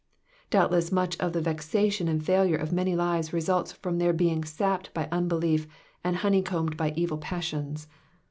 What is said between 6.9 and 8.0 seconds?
evil passions.